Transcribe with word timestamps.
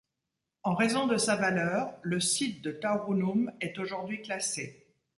En 0.63 0.73
raison 0.73 1.05
de 1.05 1.17
sa 1.17 1.35
valeur, 1.35 1.93
le 2.01 2.19
site 2.19 2.63
de 2.63 2.71
Taurunum 2.71 3.51
est 3.59 3.77
aujourd'hui 3.77 4.23
classé. 4.23 4.87